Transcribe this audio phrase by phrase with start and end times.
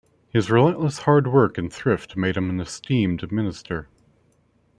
[0.29, 3.87] His relentless hard work and thrift made him an esteemed minister.